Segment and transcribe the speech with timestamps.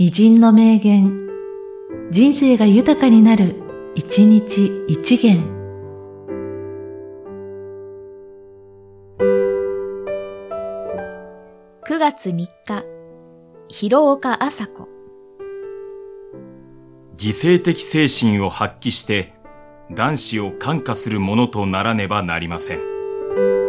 [0.00, 1.26] 偉人の名言、
[2.12, 3.56] 人生が豊かになる、
[3.96, 5.42] 一日一元。
[11.84, 12.48] 9月3日、
[13.66, 14.88] 広岡麻子。
[17.16, 19.32] 犠牲的精神を発揮して、
[19.90, 23.67] 男子を感化するものとならねばなりません。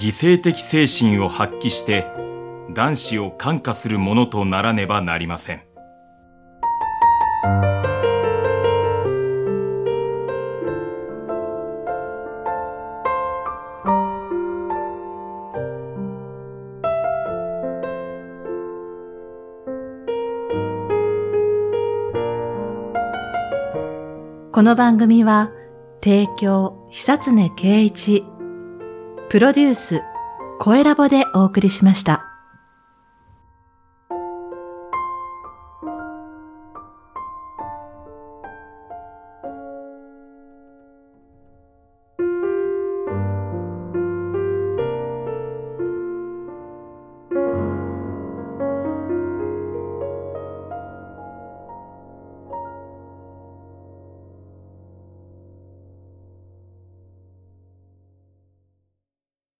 [0.00, 2.06] 犠牲的精神を発揮して、
[2.72, 5.62] 男子を感化するものとならねばなりません。
[24.50, 25.52] この番組は、
[26.02, 28.24] 提供、久常圭一、
[29.30, 30.02] プロデュース、
[30.58, 32.29] 声ラボでお送りしました。